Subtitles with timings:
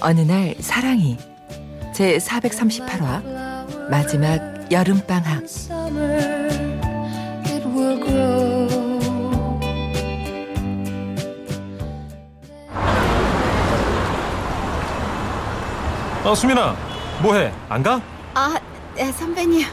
[0.00, 1.16] 어느 날 사랑이
[1.94, 5.42] 제 438화 마지막 여름방학.
[16.24, 16.76] 어 수민아
[17.22, 17.52] 뭐해?
[17.68, 18.00] 안 가?
[18.34, 18.58] 아
[18.94, 19.66] 네, 선배님.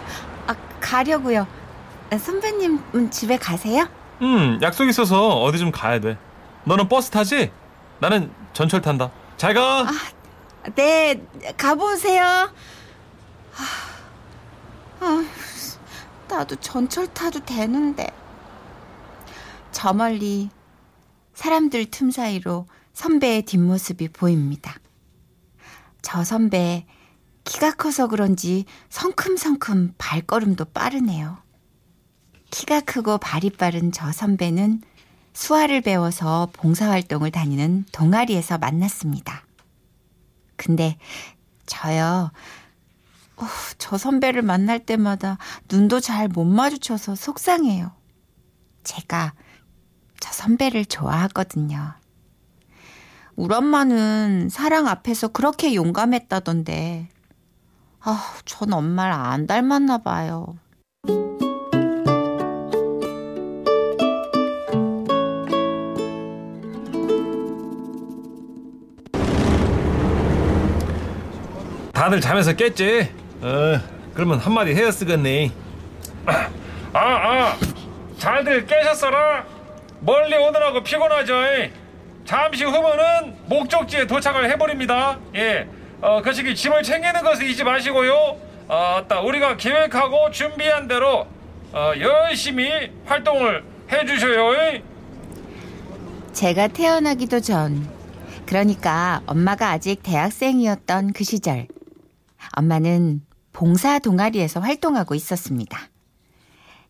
[0.48, 1.46] 아, 가려고요.
[2.12, 3.88] 아, 선배님은 집에 가세요?
[4.22, 6.18] 음 약속 있어서 어디 좀 가야 돼.
[6.64, 7.52] 너는 버스 타지?
[8.00, 9.12] 나는 전철 탄다.
[9.36, 9.82] 잘 가.
[9.82, 9.92] 아,
[10.76, 11.22] 네
[11.58, 12.52] 가보세요 아,
[15.00, 15.26] 아,
[16.28, 18.08] 나도 전철 타도 되는데
[19.72, 20.50] 저 멀리
[21.34, 24.76] 사람들 틈 사이로 선배의 뒷모습이 보입니다
[26.02, 26.86] 저 선배
[27.48, 31.38] 키가 커서 그런지 성큼성큼 발걸음도 빠르네요.
[32.52, 34.82] 키가 크고 발이 빠른 저 선배는
[35.34, 39.47] 수화를 배워서 봉사활동을 다니는 동아리에서 만났습니다.
[40.58, 40.98] 근데
[41.66, 42.32] 저요,
[43.38, 43.46] 어,
[43.78, 45.38] 저 선배를 만날 때마다
[45.72, 47.92] 눈도 잘 못 마주쳐서 속상해요.
[48.84, 49.34] 제가
[50.20, 51.94] 저 선배를 좋아하거든요.
[53.36, 57.10] 우리 엄마는 사랑 앞에서 그렇게 용감했다던데.
[58.00, 60.58] 아, 전 엄마를 안 닮았나 봐요.
[72.08, 73.10] 다들 잠에서 깼지?
[73.42, 73.82] 어
[74.14, 75.52] 그러면 한마디 해야 쓰겠네.
[76.26, 76.48] 아
[76.94, 77.58] 아
[78.18, 79.44] 잘들 깨셨어라?
[80.00, 81.34] 멀리 오느라고 피곤하죠
[82.24, 85.20] 잠시 후면은 목적지에 도착을 해버립니다.
[85.36, 85.68] 예
[86.00, 88.38] 어, 그 시기 짐을 챙기는 것을 잊지 마시고요.
[88.70, 91.28] 아, 따 우리가 계획하고 준비한 대로
[91.74, 94.82] 어, 열심히 활동을 해주셔요
[96.32, 97.86] 제가 태어나기도 전,
[98.46, 101.68] 그러니까 엄마가 아직 대학생이었던 그 시절,
[102.58, 103.22] 엄마는
[103.54, 105.90] 봉사 동아리에서 활동하고 있었습니다.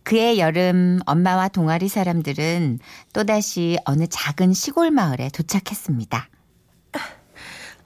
[0.03, 2.79] 그해 여름 엄마와 동아리 사람들은
[3.11, 6.29] 또다시 어느 작은 시골 마을에 도착했습니다.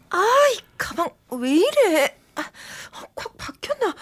[0.10, 2.44] 아이 가방 왜 이래 아,
[3.16, 3.96] 콱 박혔나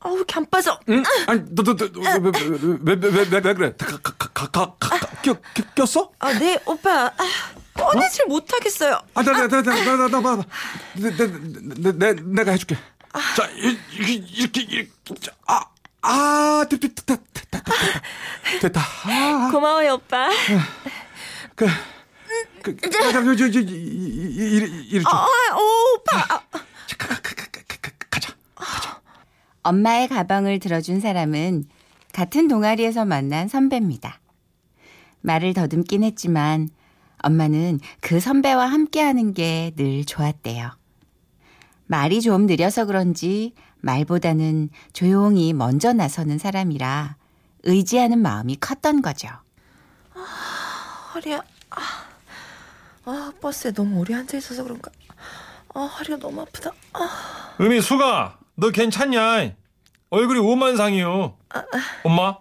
[0.00, 1.02] 아우 안 빠져 응?
[1.26, 3.74] 아니 너너너왜왜왜 그래?
[3.76, 5.34] 가가가가껴
[5.74, 6.12] 꼈어?
[6.18, 7.12] 아네 오빠 아,
[7.74, 10.44] 꺼내질 못하겠어요 아나나나나나나나
[10.94, 12.76] 내 내가 해줄게.
[13.36, 14.90] 자 이렇게 이렇게 이렇게
[15.46, 15.64] 아
[16.02, 17.62] 아 됐다 됐다 됐다
[18.60, 18.80] 됐다.
[18.80, 20.30] 아, 고마워요 오빠
[21.54, 21.66] 그.
[22.62, 25.08] 그, 그, 저, 저, 저, 저, 이, 이, 이, 이리 줘.
[25.08, 26.58] 아, 오, 오빠 아, 가,
[26.98, 28.34] 가, 가, 가, 가, 가, 가자.
[28.56, 29.00] 가자.
[29.62, 31.64] 엄마의 가방을 들어준 사람은
[32.12, 34.20] 같은 동아리에서 만난 선배입니다.
[35.20, 36.68] 말을 더듬긴 했지만
[37.22, 40.72] 엄마는 그 선배와 함께하는 게 늘 좋았대요.
[41.86, 47.16] 말이 좀 느려서 그런지 말보다는 조용히 먼저 나서는 사람이라
[47.64, 49.28] 의지하는 마음이 컸던 거죠.
[51.14, 51.42] 허리야.
[51.70, 51.80] 아,
[53.04, 54.90] 아 버스에 너무 오래 앉아 있어서 그런가.
[55.74, 56.70] 아 허리가 너무 아프다.
[56.92, 59.52] 아, 음이 수가 너 괜찮냐?
[60.10, 61.36] 얼굴이 오만상이요.
[62.04, 62.36] 엄마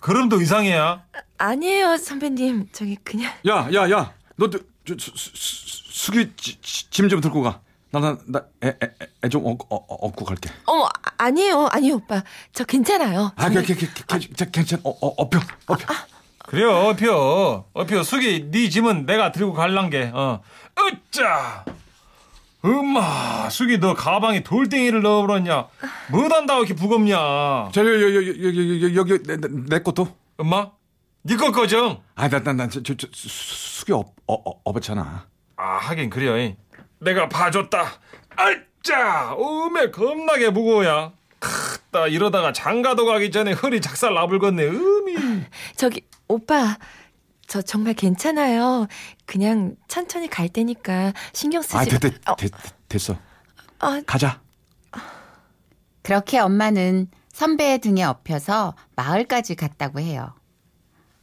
[0.00, 1.04] 그럼도 이상해야.
[1.38, 2.68] 아 니에요 선배님.
[2.72, 3.32] 저기 그냥.
[3.48, 4.12] 야, 야, 야.
[4.36, 7.60] 너, 저, 저, 수, 수, 수, 수기 짐 좀 들고 가.
[7.94, 8.90] 나, 나, 나, 애, 애,
[9.24, 10.50] 애좀 업, 업, 업고 갈게.
[10.66, 10.88] 아,
[11.18, 11.68] 아니에요.
[11.70, 12.22] 아니에요 오빠.
[12.52, 13.30] 저 괜찮아요.
[13.36, 13.88] 아, 괜, 괜, 괜,
[14.36, 15.86] 괜, 괜찮, 어, 어, 업혀, 업혀.
[16.46, 20.42] 그래요 업히어 업히어 수기 네 짐은 내가 들고 갈란게 어.
[20.78, 21.64] 으짜!
[22.62, 25.68] 엄마 수기 너 가방에 돌덩이를 넣어버렸냐?
[26.10, 27.16] 뭐단다 이렇게 무겁냐?
[27.72, 30.08] 자, 여기, 내, 내, 내 것도.
[30.36, 30.70] 엄마?
[31.24, 33.28] 니거 거정 아, 나, 나, 나, 저, 저, 저 수-
[33.78, 35.26] 수기 업, 어, 어, 업었잖아.
[35.56, 36.56] 아 하긴 그래요 이.
[37.04, 37.86] 내가 봐줬다
[38.36, 45.16] 아짜 오메 겁나게 무거워야 크다 이러다가 장가도 가기 전에 허리 작살 나불겠네 음이
[45.76, 46.78] 저기 오빠
[47.46, 48.86] 저 정말 괜찮아요
[49.26, 52.50] 그냥 천천히 갈 테니까 신경 쓰지 아, 됐, 됐, 어, 됐,
[52.88, 53.16] 됐어.
[53.78, 54.40] 아, 가자.
[56.02, 60.34] 그렇게 엄마는 선배의 등에 업혀서 마을까지 갔다고 해요.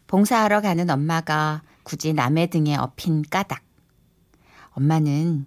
[0.07, 3.61] 봉사하러 가는 엄마가 굳이 남의 등에 업힌 까닭.
[4.71, 5.45] 엄마는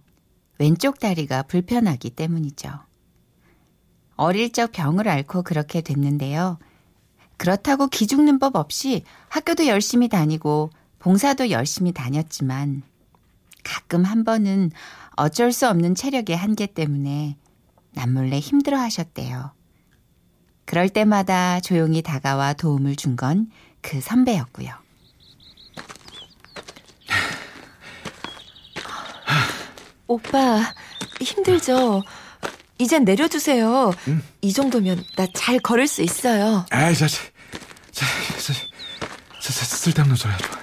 [0.58, 2.70] 왼쪽 다리가 불편하기 때문이죠.
[4.16, 6.58] 어릴 적 병을 앓고 그렇게 됐는데요.
[7.36, 10.70] 그렇다고 기죽는 법 없이 학교도 열심히 다니고
[11.00, 12.82] 봉사도 열심히 다녔지만
[13.64, 14.70] 가끔 한 번은
[15.16, 17.36] 어쩔 수 없는 체력의 한계 때문에
[17.92, 19.52] 남몰래 힘들어 하셨대요.
[20.64, 23.50] 그럴 때마다 조용히 다가와 도움을 준 건
[23.82, 24.83] 그 선배였고요.
[30.06, 30.74] 오빠,
[31.20, 32.02] 힘들죠?
[32.78, 33.92] 이젠 내려주세요.
[34.40, 36.66] 이 정도면 나 잘 걸을 수 있어요.
[36.72, 37.20] 에이, 자, 자,
[37.92, 38.06] 자,
[38.38, 38.52] 자, 자,
[39.40, 40.58] 자, 쓸데없는 소리 하지 마.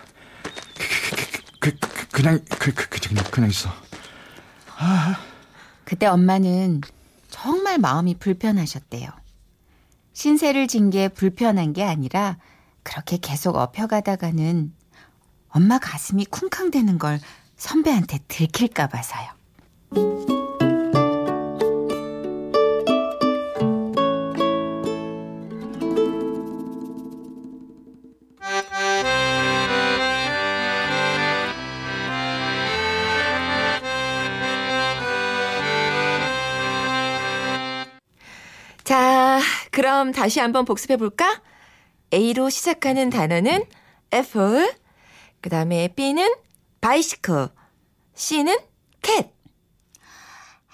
[1.59, 3.69] 그, 그, 그, 그, 그냥, 그, 그, 그냥, 그냥 있어.
[5.85, 6.81] 그때 엄마는
[7.29, 9.09] 정말 마음이 불편하셨대요.
[10.13, 12.37] 신세를 진 게 불편한 게 아니라
[12.83, 14.73] 그렇게 계속 업혀가다가는
[15.49, 17.19] 엄마 가슴이 쿵쾅대는 걸
[17.61, 19.29] 선배한테 들킬까 봐서요.
[38.83, 41.43] 자, 그럼 다시 한번 복습해 볼까?
[42.11, 43.65] A로 시작하는 단어는
[44.11, 44.73] apple,
[45.41, 46.33] 그 다음에 B는
[46.81, 47.49] bicycle,
[48.15, 48.57] C는
[49.03, 49.29] cat.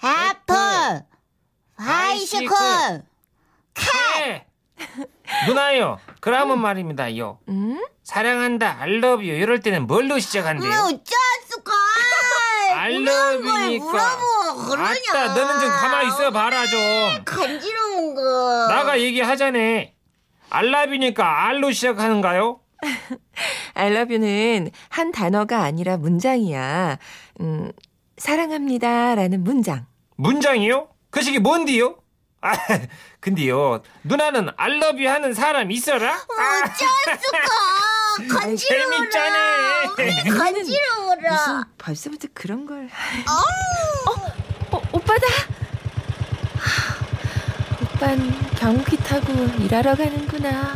[0.02, 1.02] 애플,
[1.76, 2.48] 바이시클,
[3.74, 4.46] 네.
[5.46, 5.98] 누나요.
[6.20, 7.40] 그러면 말입니다요.
[7.48, 7.84] 음?
[8.04, 10.70] 사랑한다, 알러뷰 이럴 때는 뭘로 시작한대요?
[10.70, 11.72] 어쩌스까?
[12.74, 13.84] 알러뷰니까.
[13.84, 14.94] 물어보고 그러냐?
[15.10, 16.78] 아따, 너는 좀 가만히 있어 봐라 좀.
[17.24, 18.66] 간지러운 거.
[18.68, 19.94] 나가 얘기하자네.
[20.50, 22.60] 알라뷰니까 알로 시작하는가요?
[23.74, 26.98] I love you는 한 단어가 아니라 문장이야.
[27.40, 27.72] 음,
[28.16, 29.86] 사랑합니다 라는 문장.
[30.16, 30.88] 문장이요?
[31.10, 31.96] 그 식이 뭔디요?
[32.40, 32.52] 아,
[33.20, 36.12] 근데요, 누나는 알러뷰 하는 사람 있어라?
[36.14, 38.38] 아, 어쩌스까?
[38.38, 38.96] 간지러워라.
[38.96, 40.38] 재밌잖아.
[40.38, 41.30] 간지러워라.
[41.30, 42.88] 무슨 벌써부터 그런 걸.
[44.70, 45.26] 어, 어, 오빠다!
[47.94, 50.74] 오빤 경기 타고 일하러 가는구나.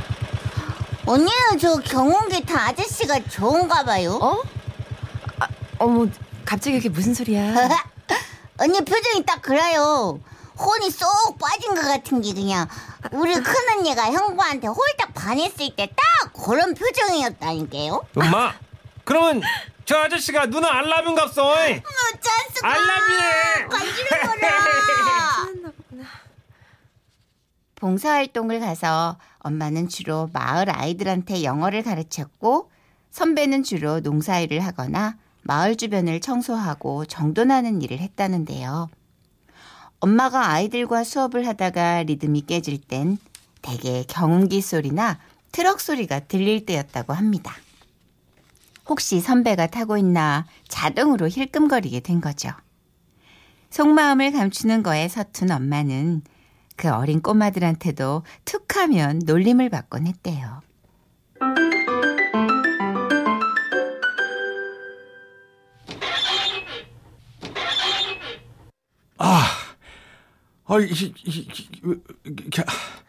[1.06, 4.18] 언니는 저 경운기타 아저씨가 좋은가 봐요.
[4.20, 4.42] 어?
[5.40, 6.06] 아, 어머,
[6.44, 7.52] 갑자기 이게 무슨 소리야?
[8.58, 10.20] 언니 표정이 딱 그래요.
[10.58, 12.68] 혼이 쏙 빠진 것 같은 게 그냥
[13.10, 18.06] 우리 큰언니가 형부한테 홀딱 반했을 때 딱 그런 표정이었다니까요.
[18.16, 18.52] 엄마,
[19.04, 19.42] 그러면
[19.84, 21.42] 저 아저씨가 누나 알라뷰인 갑소?
[21.42, 21.80] 어쩌스까?
[22.68, 23.66] 알라뷰네.
[23.68, 24.62] 간지러워라.
[27.74, 32.70] 봉사활동을 가서 엄마는 주로 마을 아이들한테 영어를 가르쳤고
[33.10, 38.88] 선배는 주로 농사일을 하거나 마을 주변을 청소하고 정돈하는 일을 했다는데요.
[40.00, 43.18] 엄마가 아이들과 수업을 하다가 리듬이 깨질 땐
[43.60, 45.18] 대개 경운기 소리나
[45.52, 47.54] 트럭 소리가 들릴 때였다고 합니다.
[48.86, 52.50] 혹시 선배가 타고 있나 자동으로 힐끔거리게 된 거죠.
[53.70, 56.22] 속마음을 감추는 거에 서툰 엄마는
[56.76, 60.62] 그 어린 꼬마들한테도 툭 하면 놀림을 받곤 했대요.
[69.18, 69.44] 아,
[70.64, 71.48] 아, 이, 이, 이,
[71.84, 71.94] 이,
[72.26, 72.64] 이게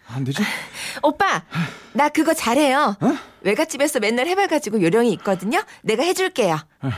[0.08, 0.44] 안 되지?
[1.02, 1.44] 오빠,
[1.94, 2.98] 나 그거 잘해요.
[3.42, 5.64] 외갓집에서 맨날 해봐가지고 요령이 있거든요.
[5.82, 6.60] 내가 해줄게요.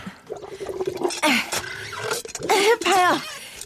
[2.84, 3.18] 봐요.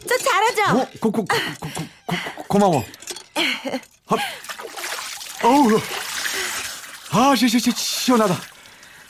[0.08, 0.78] 저 잘하죠?
[0.78, 2.84] 어, 고, 고, 고, 고, 고, 고, 고마워.
[4.08, 4.16] 아,
[5.44, 5.80] 어우,
[7.12, 8.34] 아, 시, 시, 시, 시원하다.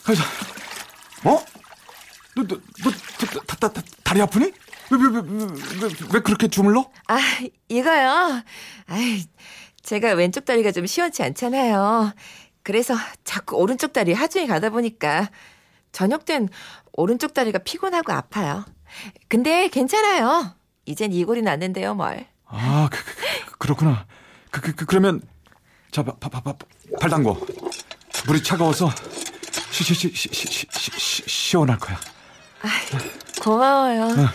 [0.05, 0.23] 그래서,
[1.25, 1.43] 어?
[2.37, 4.53] 너, 너, 너, 다, 다, 다, 다, 다리 아프니?
[4.91, 5.47] 왜, 왜, 왜, 왜,
[5.83, 6.91] 왜, 왜 그렇게 주물러?
[7.09, 7.19] 아,
[7.69, 8.43] 이거요.
[8.87, 9.25] 아이,
[9.83, 12.13] 제가 왼쪽 다리가 좀 시원치 않잖아요.
[12.63, 15.31] 그래서 자꾸 오른쪽 다리 하중이 가다 보니까
[15.93, 16.49] 저녁 땐
[16.93, 18.65] 오른쪽 다리가 피곤하고 아파요.
[19.29, 20.55] 근데 괜찮아요.
[20.85, 22.27] 이젠 이골이 났는데요, 뭘.
[22.53, 23.15] 아, 그, 그,
[23.47, 24.07] 그, 그렇구나.
[24.51, 25.23] 그, 그, 그 그러면
[25.91, 26.55] 자, 바, 바, 바, 바,
[27.01, 27.47] 발 담궈.
[28.27, 28.93] 물이 차가워서
[29.71, 31.99] 시, 시, 시, 시, 시, 시, 원할 거야.
[32.63, 32.69] 아,
[33.41, 34.05] 고마워요.
[34.05, 34.29] 어.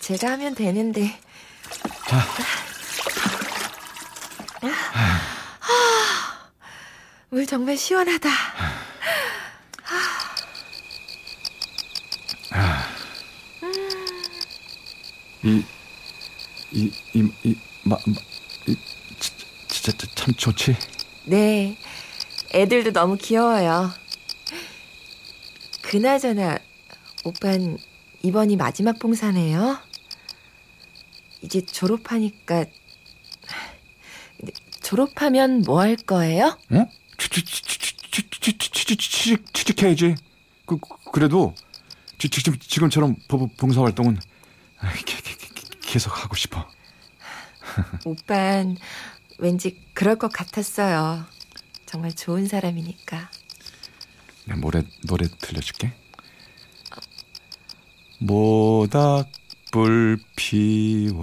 [0.00, 1.18] 제가 하면 되는데.
[2.08, 2.18] 자.
[4.92, 5.20] 아,
[7.30, 8.28] 물 정말 시원하다.
[8.28, 8.80] 아.
[15.42, 15.64] 이
[16.80, 18.14] 이, 이, 이, 마, 마,
[18.66, 18.74] 이,
[19.18, 19.32] 지-
[19.68, 20.74] 진짜 참 좋지?
[21.24, 21.76] 네.
[22.54, 23.90] 애들도 너무 귀여워요.
[25.82, 26.58] 그나저나,
[27.24, 27.76] 오빤
[28.22, 29.78] 이번이 마지막 봉사네요.
[31.42, 32.64] 이제 졸업하니까
[34.82, 36.58] 졸업하면 뭐 할 거예요?
[36.72, 36.86] 어?
[37.18, 37.44] 취직
[39.52, 40.14] 취직해야지.
[40.66, 40.78] 그
[41.12, 41.54] 그래도
[42.18, 43.16] 지금 지금처럼
[43.56, 44.18] 봉사 활동은
[45.90, 46.70] 계속 하고 싶어.
[48.06, 48.76] 오빤
[49.38, 51.26] 왠지 그럴 것 같았어요.
[51.84, 53.28] 정말 좋은 사람이니까.
[54.44, 55.92] 내 노래 노래 들려줄게.
[58.20, 61.22] 모닥불 피워놓고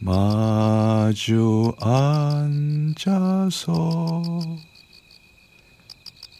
[0.00, 3.70] 마주 앉아서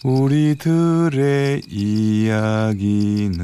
[0.02, 3.40] 우리들의 이야기는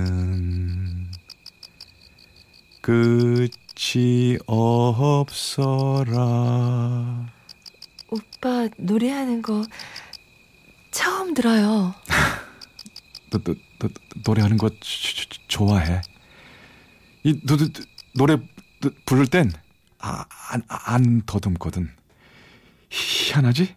[2.81, 6.17] 끝이 없어라.
[8.09, 9.65] 오빠 노래하는 거
[10.91, 11.95] 처음 들어요.
[13.31, 13.89] 너, 너, 너,
[14.25, 14.71] 노래하는 거
[15.49, 16.01] 좋아해.
[17.23, 17.67] 이 너, 너,
[18.15, 18.39] 노래
[19.05, 19.53] 부를 땐
[19.99, 21.91] 아, 안, 안 더듬거든.
[22.89, 23.77] 희한하지?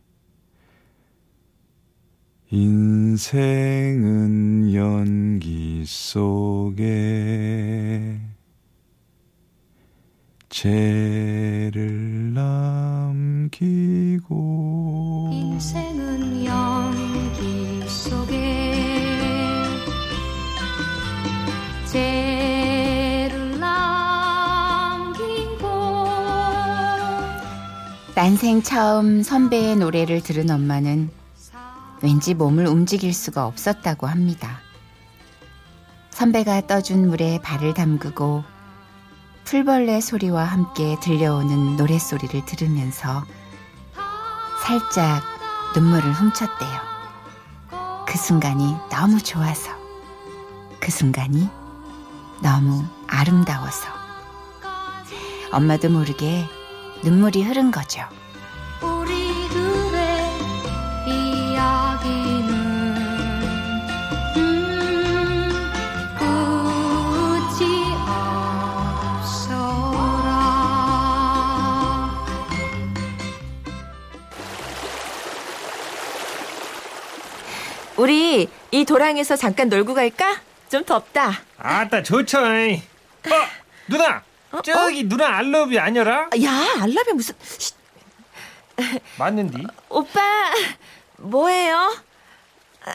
[2.51, 4.03] 인생은
[4.74, 6.89] 연기 속에
[10.50, 13.70] 죄를 남기고
[15.32, 18.74] 인생은 연기 속에
[21.86, 25.27] 죄를 남기고
[28.15, 31.19] 난생 처음 선배의 노래를 들은 엄마는
[32.01, 34.62] 왠지 몸을 움직일 수가 없었다고 합니다.
[36.12, 38.44] 선배가 떠준 물에 발을 담그고
[39.46, 43.25] 풀벌레 소리와 함께 들려오는 노랫소리를 들으면서
[44.63, 45.24] 살짝
[45.75, 46.89] 눈물을 훔쳤대요.
[48.06, 49.72] 그 순간이 너무 좋아서,
[50.79, 51.50] 그 순간이
[52.41, 53.88] 너무 아름다워서.
[55.51, 56.46] 엄마도 모르게
[57.03, 58.03] 눈물이 흐른 거죠.
[78.03, 80.39] 우리 이 도랑에서 잠깐 놀고 갈까?
[80.70, 81.41] 좀 덥다.
[81.58, 82.39] 아따 좋죠.
[82.56, 82.82] 이.
[83.25, 83.29] 어
[83.89, 84.24] 누나
[84.63, 86.51] 저기 누나 알러뷰 아니라 야,
[86.82, 87.75] 알라뷰 무슨 쉿,
[89.18, 89.68] 맞는디?
[89.89, 90.22] 오빠
[91.18, 91.94] 뭐해요?
[92.86, 92.91] 아,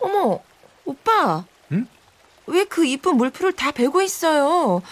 [0.00, 0.40] 어머,
[0.84, 1.44] 오빠.
[1.70, 1.86] 응?
[2.46, 4.82] 왜 그 이쁜 물풀을 다 베고 있어요?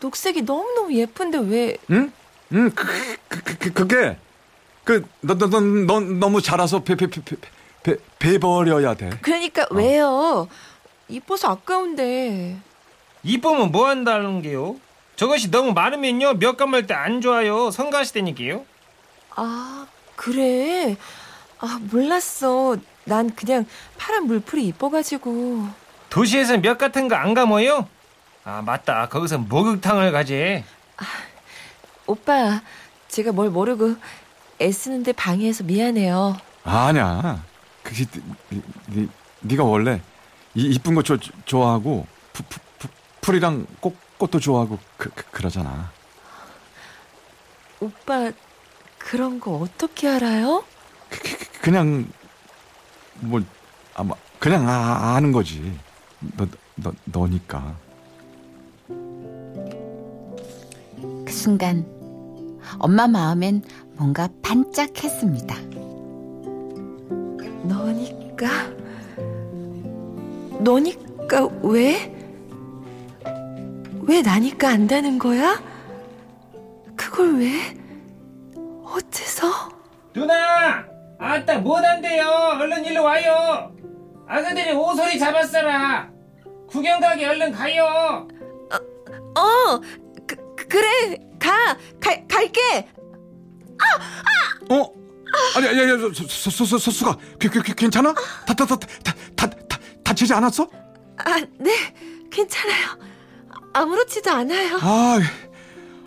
[0.00, 2.12] 녹색이 너무너무 예쁜데 왜 응?
[2.52, 2.84] 응, 그,
[3.28, 4.18] 그, 그, 그, 그게,
[4.84, 6.94] 그, 너, 너, 너, 너 너무 자라서 배,
[7.84, 9.10] 배, 배, 배버려야 돼.
[9.20, 10.48] 그러니까 왜요?
[11.08, 12.56] 이뻐서 아까운데.
[13.22, 14.76] 이쁘면 뭐 한다는 게요?
[15.16, 18.64] 저것이 너무 많으면요 몇 감을 때 안 좋아요 성가시되니까요
[19.36, 19.86] 아,
[20.16, 20.96] 그래?
[21.60, 22.76] 아, 몰랐어.
[23.04, 23.64] 난 그냥
[23.98, 25.68] 파란 물풀이 이뻐가지고.
[26.10, 27.86] 도시에서 몇 같은 거 안 감어요?
[28.44, 30.64] 아 맞다 거기서 목욕탕을 가지
[32.06, 32.60] 오빠,
[33.08, 33.96] 제가 뭘 모르고
[34.60, 36.36] 애쓰는데 방해해서 미안해요.
[36.64, 37.42] 아니야.
[37.94, 39.08] 그게, 니,
[39.44, 40.00] 니가 원래
[40.54, 42.88] 이 이쁜 거 조, 좋아하고, 푸, 푸, 푸,
[43.20, 45.90] 풀이랑 꽃, 꽃도 좋아하고, 그, 그, 그러잖아.
[47.80, 48.32] 오빠,
[48.98, 50.64] 그런 거 어떻게 알아요?
[51.08, 52.08] 그, 그, 그, 그냥,
[53.20, 53.42] 뭐,
[53.94, 55.78] 아마, 그냥 아, 아는 거지.
[56.36, 56.46] 너,
[56.76, 57.76] 너, 너니까.
[61.26, 61.86] 그 순간
[62.78, 63.62] 엄마 마음엔
[63.96, 65.83] 뭔가 반짝했습니다.
[67.64, 68.46] 너니까?
[70.60, 72.12] 너니까 왜?
[74.02, 75.62] 왜 나니까 안다는 거야?
[76.96, 77.50] 그걸 왜?
[78.84, 79.48] 어째서?
[80.12, 80.84] 누나
[81.18, 82.26] 아따 못한대요
[82.60, 83.72] 얼른 일로 와요
[84.26, 86.10] 아그들이 오소리 잡았어라
[86.68, 88.28] 구경 가게 얼른 가요
[89.36, 89.80] 어,
[90.26, 92.60] 그, 그- 그래, 가, 가, 갈게.
[94.70, 94.92] 어?
[95.56, 95.68] 아니,
[97.40, 98.12] 귀, 귀, 귀, 괜찮아?
[98.12, 100.68] 다, 다, 다, 다, 다, 다, 다치지 않았어?
[101.18, 101.70] 아, 네,
[102.30, 102.98] 괜찮아요.
[103.72, 104.78] 아무렇지도 않아요.
[104.80, 105.18] 아,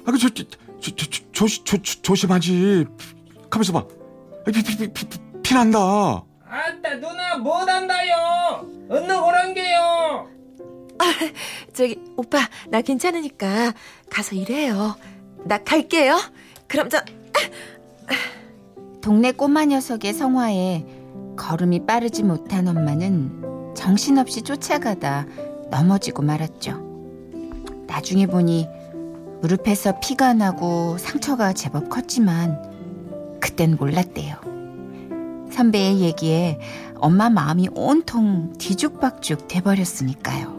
[0.05, 0.43] 아, 그, 저, 저,
[0.81, 2.85] 저, 저, 조, 조, 조, 조심하지.
[3.49, 3.85] 가만있어 봐.
[4.45, 6.23] 피, 피, 피, 피, 피, 피 난다.
[6.49, 10.29] 아따 누나 못한다요 얼른 오란 게요
[11.73, 13.73] 저기, 오빠, 나 괜찮으니까
[14.09, 14.95] 가서 일해요.
[15.45, 16.19] 나 갈게요.
[16.67, 16.99] 그럼 저,
[19.07, 20.85] 동네 꼬마 녀석의 성화에
[21.37, 25.25] 걸음이 빠르지 못한 엄마는 정신없이 쫓아가다
[25.71, 26.83] 넘어지고 말았죠.
[27.87, 28.67] 나중에 보니
[29.41, 32.61] 무릎에서 피가 나고 상처가 제법 컸지만
[33.39, 34.35] 그땐 몰랐대요.
[35.53, 36.59] 선배의 얘기에
[36.95, 40.56] 엄마 마음이 온통 뒤죽박죽 돼버렸으니까요.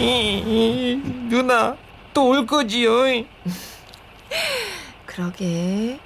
[1.28, 1.76] 누나
[2.14, 3.04] 또 올 거지요.
[5.06, 5.98] 그러게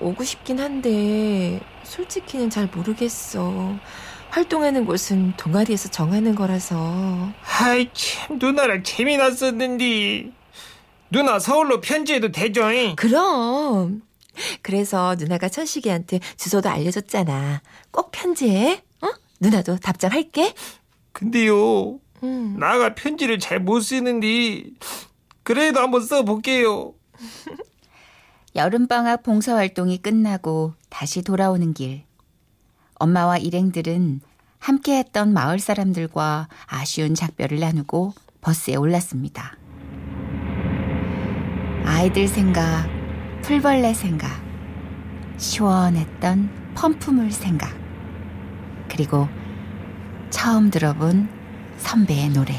[0.00, 3.74] 오고 싶긴 한데 솔직히는 잘 모르겠어.
[4.30, 7.30] 활동하는 곳은 동아리에서 정하는 거라서
[7.60, 10.30] 아이 참 누나랑 재미났었는데
[11.10, 12.62] 누나 서울로 편지해도 되죠?
[12.96, 14.00] 그럼
[14.62, 17.60] 그래서 누나가 천식이한테 주소도 알려줬잖아.
[17.90, 18.82] 꼭 편지해.
[19.02, 19.08] 어?
[19.40, 20.54] 누나도 답장할게.
[21.12, 22.56] 근데요 음.
[22.58, 24.64] 나가 편지를 잘 못 쓰는데
[25.42, 26.94] 그래도 한번 써볼게요.
[28.54, 32.04] 여름방학 봉사활동이 끝나고 다시 돌아오는 길.
[32.96, 34.20] 엄마와 일행들은
[34.58, 39.56] 함께했던 마을 사람들과 아쉬운 작별을 나누고 버스에 올랐습니다.
[41.84, 42.88] 아이들 생각,
[43.42, 44.30] 풀벌레 생각,
[45.36, 47.74] 시원했던 펌프물 생각,
[48.88, 49.28] 그리고
[50.30, 51.28] 처음 들어본
[51.86, 52.54] 선배의 노래.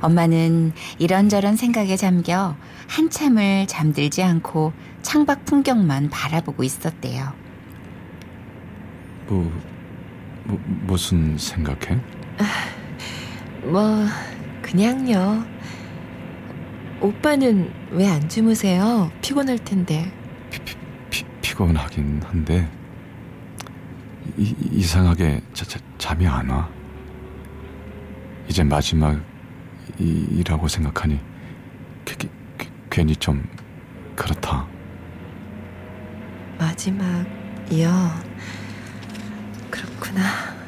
[0.00, 2.56] 엄마는 이런저런 생각에 잠겨
[2.88, 4.72] 한참을 잠들지 않고
[5.02, 7.32] 창밖 풍경만 바라보고 있었대요.
[9.26, 9.50] 뭐,
[10.44, 12.00] 뭐 무슨 생각해?
[13.64, 14.06] 뭐
[14.62, 15.44] 그냥요.
[17.00, 19.10] 오빠는 왜 안 주무세요?
[19.22, 20.10] 피곤할 텐데.
[21.10, 22.68] 피, 피곤하긴 한데
[24.36, 26.68] 이, 이상하게 자, 자, 잠이 안 와.
[28.48, 29.26] 이제 마지막이라고
[30.68, 31.20] 생각하니
[32.04, 33.46] 그, 그, 그, 괜히 좀
[34.16, 34.66] 그렇다.
[36.58, 37.90] 마지막이요.
[39.70, 40.58] 그렇구나.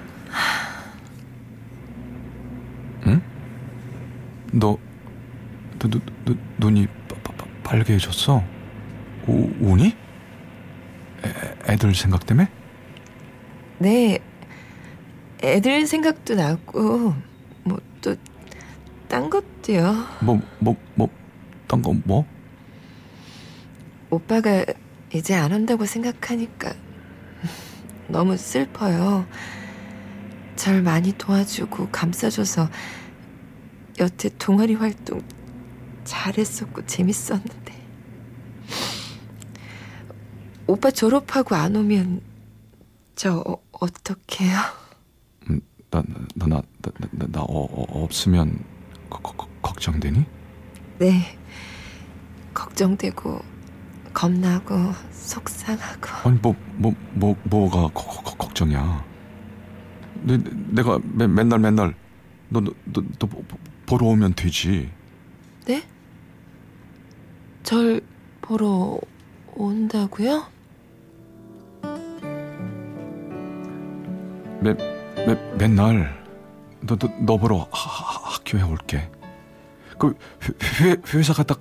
[4.53, 4.77] 너,
[5.79, 8.43] 너, 너, 너 눈이 빠, 빠, 빠, 빨개졌어?
[9.29, 9.97] 우, 우니?
[11.25, 12.49] 애, 애들 생각 때문에?
[13.79, 14.19] 네.
[15.43, 17.15] 애들 생각도 나고
[19.11, 20.07] 딴 것도요.
[20.23, 21.09] 뭐, 뭐, 뭐,
[21.67, 22.25] 딴거 뭐?
[24.09, 24.65] 오빠가
[25.13, 26.73] 이제 안 한다고 생각하니까
[28.07, 29.27] 너무 슬퍼요.
[30.55, 32.71] 절 많이 도와주고 감싸줘서
[33.99, 35.21] 여태 동아리 활동
[36.05, 37.81] 잘했었고 재밌었는데
[40.69, 42.21] 오빠 졸업하고 안 오면
[43.17, 44.59] 저 어, 어떡해요?
[45.51, 46.01] 음, 나,
[46.37, 48.80] 나, 나, 나, 나, 나 어, 어, 없으면
[49.63, 50.25] 걱정되니?
[50.99, 51.39] 네.
[52.55, 53.41] 걱정되고
[54.13, 54.75] 겁나고
[55.13, 59.05] 속상하고 아니, 뭐, 뭐, 뭐, 뭐가 거, 거- 걱정이야.
[60.23, 61.95] 내, 내가 매, 맨날 맨날
[62.49, 63.29] 너, 너, 너, 너
[63.87, 64.91] 보러 오면 되지.
[65.67, 65.83] 네?
[67.63, 68.01] 절
[68.41, 68.99] 보러
[69.55, 70.45] 온다고요?
[74.61, 74.75] 매,
[75.27, 76.21] 매, 맨날
[76.83, 78.10] 너, 너, 너 보러 하,
[78.51, 79.09] 교에 올게.
[79.97, 81.55] 그 회, 회, 회사 갔다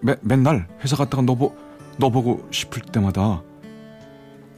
[0.00, 1.56] 매, 맨날 회사 갔다가 너, 보,
[1.96, 3.42] 너 보고 싶을 때마다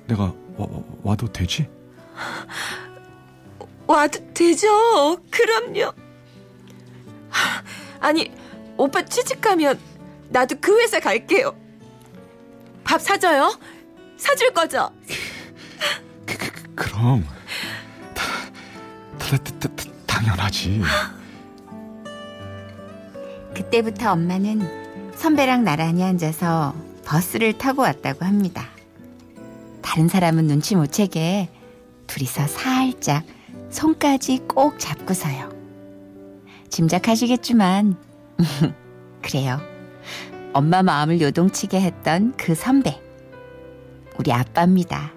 [0.06, 0.24] 내가
[0.56, 1.66] 와, 와- 와도 되지?
[3.86, 4.68] 와도 되죠.
[5.30, 5.92] 그럼요.
[7.30, 7.62] 하,
[8.00, 8.30] 아니,
[8.76, 9.80] 오빠 취직 가면
[10.28, 11.56] 나도 그 회사 갈게요.
[12.84, 13.58] 밥 사줘요?
[14.18, 14.90] 사줄 거죠?
[16.26, 18.22] 그, 그, 그, 다,
[19.18, 20.82] 다, 다, 다, 다, 당연하지.
[23.72, 26.74] 그때부터 엄마는 선배랑 나란히 앉아서
[27.06, 28.66] 버스를 타고 왔다고 합니다.
[29.80, 31.48] 다른 사람은 눈치 못 채게
[32.06, 33.24] 둘이서 살짝
[33.70, 35.50] 손까지 꼭 잡고서요.
[36.68, 37.96] 짐작하시겠지만,
[39.22, 39.58] 그래요.
[40.52, 43.00] 엄마 마음을 요동치게 했던 그 선배.
[44.18, 45.12] 우리 아빠입니다.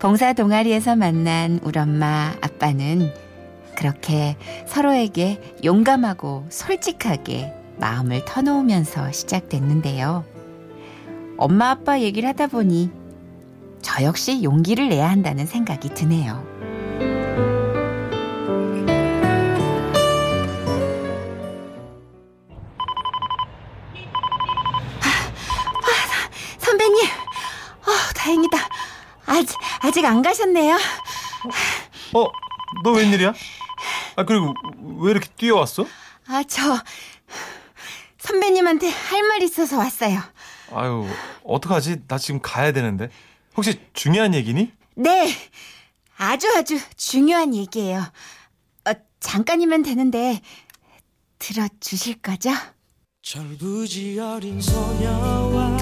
[0.00, 3.25] 봉사 동아리에서 만난 우리 엄마, 아빠는
[3.76, 4.36] 그렇게
[4.66, 10.24] 서로에게 용감하고 솔직하게 마음을 터놓으면서 시작됐는데요.
[11.38, 12.90] 엄마 아빠 얘기를 하다 보니
[13.82, 16.44] 저 역시 용기를 내야 한다는 생각이 드네요.
[26.58, 28.58] 선배님, 어, 다행이다.
[29.26, 30.74] 아직, 아직 안 가셨네요.
[32.14, 32.26] 어,
[32.82, 33.32] 너 웬일이야?
[34.16, 34.54] 아 그리고
[34.98, 35.86] 왜 이렇게 뛰어왔어?
[36.28, 36.82] 아, 저
[38.18, 40.20] 선배님한테 할 말 있어서 왔어요.
[40.72, 41.06] 아유,
[41.44, 42.02] 어떡하지?
[42.08, 43.10] 나 지금 가야 되는데.
[43.56, 44.72] 혹시 중요한 얘기니?
[44.96, 45.32] 네,
[46.16, 48.00] 아주 아주 중요한 얘기예요.
[48.86, 50.40] 어, 잠깐이면 되는데
[51.38, 52.50] 들어주실 거죠?
[53.22, 55.75] 철부지 어린 소녀와